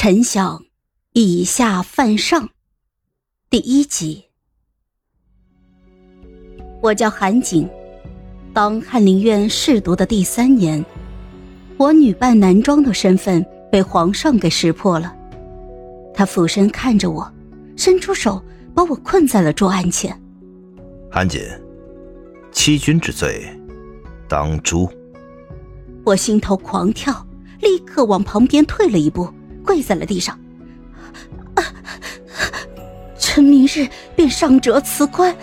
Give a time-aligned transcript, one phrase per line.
[0.00, 0.62] 臣想
[1.12, 2.50] 以下犯上。
[3.50, 4.26] 第一集。
[6.80, 7.68] 我叫韩景，
[8.54, 10.84] 当翰林院侍读的第三年，
[11.76, 15.12] 我女扮男装的身份被皇上给识破了。
[16.14, 17.28] 他俯身看着我，
[17.76, 18.40] 伸出手
[18.72, 20.16] 把我困在了桌案前。
[21.10, 21.42] 韩瑾，
[22.52, 23.44] 欺君之罪，
[24.28, 24.88] 当诛。
[26.04, 27.26] 我心头狂跳，
[27.60, 29.28] 立刻往旁边退了一步。
[29.68, 30.40] 跪在了地上，
[33.18, 35.36] 臣明日便上折辞官，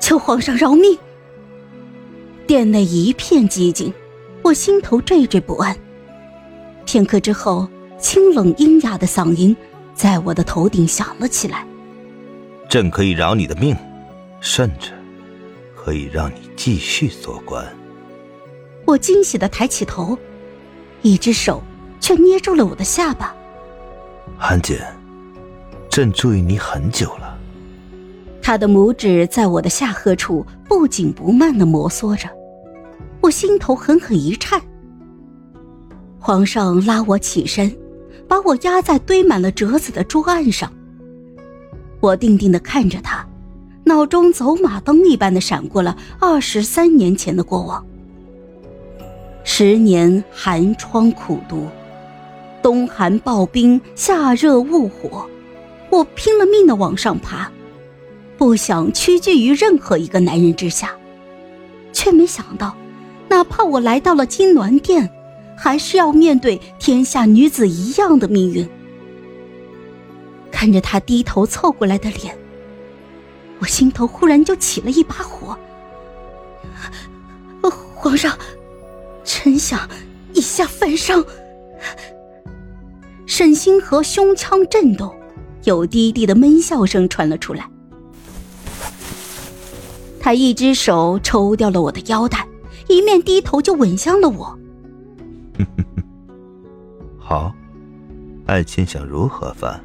[0.00, 0.98] 求皇上饶命。
[2.48, 3.94] 殿内一片寂静，
[4.42, 5.76] 我心头惴惴不安。
[6.84, 9.56] 片刻之后，清冷阴哑的嗓音
[9.94, 11.64] 在我的头顶响了起来
[12.68, 13.76] ：“朕可以饶你的命，
[14.40, 14.90] 甚至
[15.76, 17.64] 可以让你继续做官。”
[18.84, 20.18] 我惊喜的抬起头，
[21.02, 21.62] 一只手
[22.00, 23.32] 却捏住了我的下巴。
[24.38, 24.84] 韩姐，
[25.88, 27.38] 朕注意你很久了。
[28.42, 32.28] 他的拇指在我的下颌处不紧不慢的摩挲着，
[33.20, 34.60] 我心头狠狠一颤。
[36.18, 37.74] 皇上拉我起身，
[38.28, 40.70] 把我压在堆满了折子的桌案上。
[42.00, 43.26] 我定定的看着他，
[43.84, 47.84] 脑中走马灯一般的闪过了二十三年前的过往。
[49.42, 51.66] 十年寒窗苦读。
[52.64, 55.28] 冬寒暴冰，夏热雾火，
[55.90, 57.52] 我拼了命的往上爬，
[58.38, 60.96] 不想屈居于任何一个男人之下，
[61.92, 62.74] 却没想到，
[63.28, 65.10] 哪怕我来到了金銮殿，
[65.54, 68.66] 还是要面对天下女子一样的命运。
[70.50, 72.34] 看着他低头凑过来的脸，
[73.58, 75.54] 我心头忽然就起了一把火。
[77.94, 78.38] 皇上，
[79.22, 79.86] 臣想
[80.32, 81.22] 以下犯上。
[83.36, 85.12] 沈星河胸腔震动，
[85.64, 87.68] 有低低的闷笑声传了出来。
[90.20, 92.46] 他一只手抽掉了我的腰带，
[92.86, 94.56] 一面低头就吻向了我。
[97.18, 97.52] 好，
[98.46, 99.84] 爱卿想如何犯？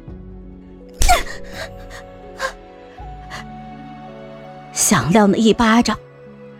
[4.72, 5.98] 响亮的一巴掌，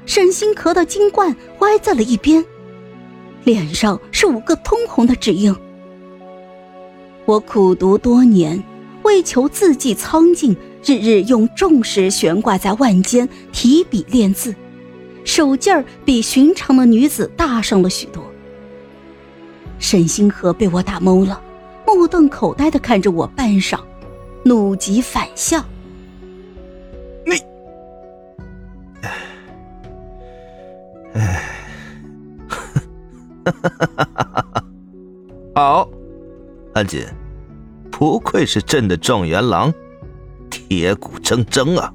[0.06, 2.44] 沈星河的金冠歪在了一边，
[3.44, 5.54] 脸上是五个通红的指印。
[7.30, 8.60] 我苦读多年，
[9.04, 14.52] 为求字迹苍劲，日日用重石悬挂在腕间，提笔练字，
[15.24, 18.24] 手劲儿比寻常的女子大上了许多。
[19.78, 21.40] 沈星河被我打懵了，
[21.86, 23.78] 目瞪口呆的看着我半晌，
[24.44, 25.64] 怒极反笑
[27.24, 27.34] ：“你，
[31.12, 31.44] 哎，
[32.48, 34.64] 哈哈哈哈哈哈！
[35.54, 35.88] 好，
[36.74, 37.06] 安锦。”
[38.00, 39.70] 不愧是朕的状元郎，
[40.48, 41.92] 铁骨铮铮啊！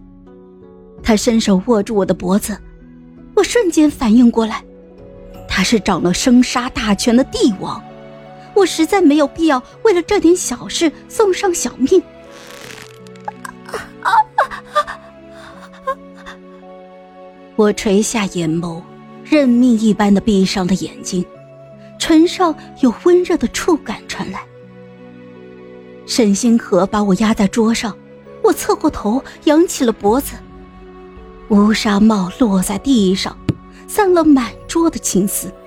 [1.01, 2.55] 他伸手握住我的脖子，
[3.35, 4.63] 我瞬间反应过来，
[5.49, 7.83] 他是掌了生杀大权的帝王，
[8.53, 11.99] 我实在没有必要为了这点小事送上小命。
[17.57, 18.79] 我垂下眼眸，
[19.23, 21.25] 认命一般的闭上了眼睛，
[21.97, 24.39] 唇上有温热的触感传来。
[26.05, 27.93] 沈星河把我压在桌上，
[28.43, 30.35] 我侧过头，扬起了脖子。
[31.49, 33.35] 乌纱帽落在地上，
[33.87, 35.51] 散了满桌的青丝。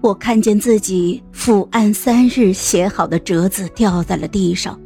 [0.00, 4.78] 我看见自己伏案三日写好的折子掉在了地上，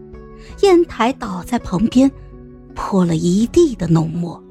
[0.60, 2.10] 砚台倒在旁边，
[2.74, 4.42] 泼了一地的浓墨。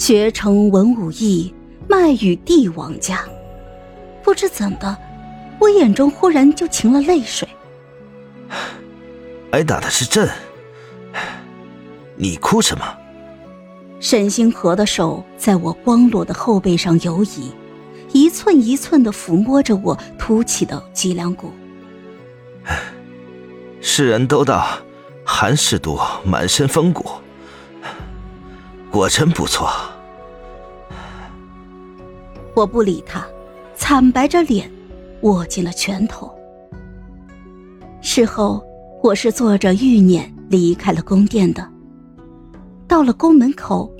[0.00, 1.54] 学成文武艺，
[1.86, 3.22] 卖与帝王家。
[4.22, 4.96] 不知怎的，
[5.58, 7.46] 我眼中忽然就噙了泪水。
[9.52, 10.26] 挨打的是朕，
[12.16, 12.82] 你哭什么？
[14.00, 17.52] 沈星河的手在我光裸的后背上游移，
[18.10, 21.52] 一寸一寸的抚摸着我凸起的脊梁骨。
[23.82, 24.66] 世人都道
[25.26, 27.04] 寒士多满身风骨。
[28.90, 29.70] 果真不错。
[32.54, 33.24] 我不理他，
[33.76, 34.70] 惨白着脸，
[35.22, 36.30] 握紧了拳头。
[38.02, 38.62] 事后，
[39.02, 41.66] 我是坐着玉辇离开了宫殿的。
[42.88, 43.90] 到了宫门口，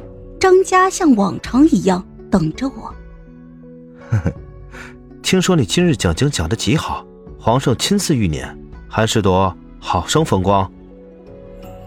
[0.41, 2.93] 张家像往常一样等着我。
[4.11, 4.33] 呵呵，
[5.23, 7.07] 听说你今日讲经讲的极好，
[7.39, 8.45] 皇上亲赐玉辇，
[8.89, 10.71] 韩世铎好生风光。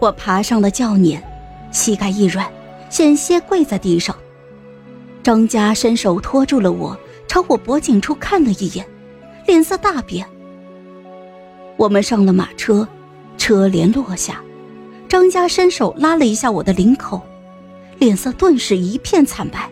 [0.00, 1.20] 我爬上了轿辇，
[1.70, 2.50] 膝盖一软。
[2.94, 4.14] 险些跪在地上，
[5.20, 6.96] 张家伸手托住了我，
[7.26, 8.88] 朝我脖颈处看了一眼，
[9.48, 10.24] 脸色大变。
[11.76, 12.86] 我们上了马车，
[13.36, 14.40] 车帘落下，
[15.08, 17.20] 张家伸手拉了一下我的领口，
[17.98, 19.68] 脸色顿时一片惨白。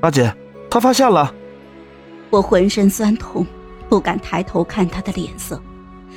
[0.00, 0.34] 阿姐，
[0.70, 1.34] 他发现了。
[2.30, 3.46] 我浑身酸痛，
[3.90, 5.62] 不敢抬头看他的脸色，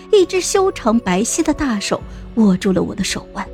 [0.09, 2.01] 一只修长白皙的大手
[2.35, 3.45] 握住了我的手腕，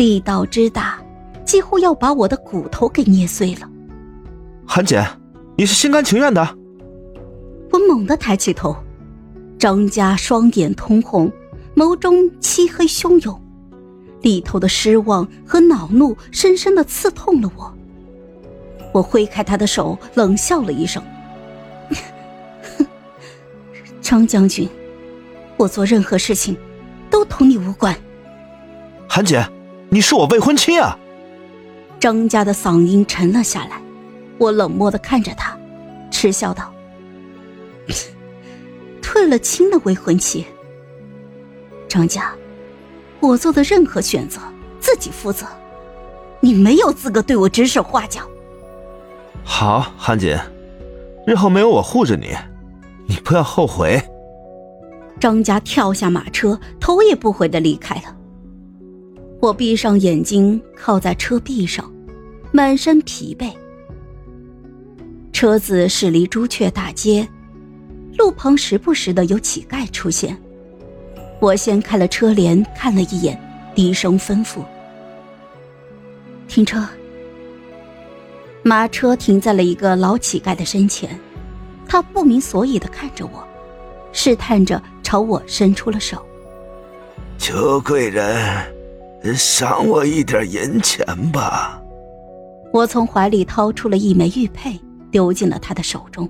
[0.00, 0.98] 力道之大。
[1.44, 3.68] 几乎要把我的骨头给捏碎了，
[4.64, 5.04] 韩姐，
[5.56, 6.56] 你是心甘情愿的？
[7.72, 8.74] 我猛地抬起头，
[9.58, 11.30] 张家双眼通红，
[11.74, 13.38] 眸中漆黑汹涌，
[14.22, 17.74] 里头的失望和恼怒深深的刺痛了我。
[18.92, 21.02] 我挥开他的手，冷笑了一声
[24.00, 24.68] ：“张将军，
[25.56, 26.56] 我做任何事情
[27.10, 27.92] 都同你无关。”
[29.08, 29.44] 韩姐，
[29.92, 30.96] 你是我未婚妻啊！
[31.98, 33.82] 张家的嗓音沉了下来，
[34.38, 35.58] 我冷漠的看着他，
[36.12, 36.72] 嗤笑道
[39.02, 40.46] ：“退了亲的未婚妻。
[41.88, 42.32] 张家，
[43.18, 44.40] 我做的任何选择
[44.78, 45.44] 自己负责，
[46.38, 48.22] 你没有资格对我指手画脚。”
[49.42, 50.40] 好，韩姐，
[51.26, 52.36] 日后没有我护着你，
[53.08, 54.00] 你不要后悔。
[55.18, 58.16] 张家跳下马车，头也不回的离开了。
[59.40, 61.90] 我闭上眼睛，靠在车壁上，
[62.52, 63.50] 满身疲惫。
[65.32, 67.26] 车子驶离朱雀大街，
[68.18, 70.36] 路旁时不时的有乞丐出现。
[71.40, 73.40] 我掀开了车帘，看了一眼，
[73.74, 74.62] 低声吩咐
[76.46, 76.86] ：“停车。”
[78.62, 81.18] 马车停在了一个老乞丐的身前，
[81.88, 83.42] 他不明所以的看着我，
[84.12, 86.22] 试探着朝我伸出了手
[87.40, 88.62] ：“邱贵人。”
[89.34, 91.80] 赏我一点银钱吧。
[92.72, 94.80] 我从怀里掏出了一枚玉佩，
[95.10, 96.28] 丢进了他的手中。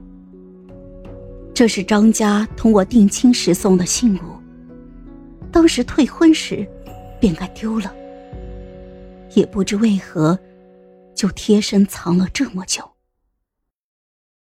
[1.55, 4.21] 这是张家同我定亲时送的信物，
[5.53, 6.67] 当时退婚时
[7.21, 7.93] 便该丢了，
[9.35, 10.39] 也不知为何，
[11.15, 12.90] 就贴身藏了这么久。